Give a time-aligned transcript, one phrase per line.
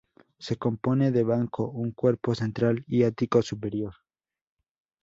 [0.39, 3.93] Se compone de banco, un cuerpo central y ático superior.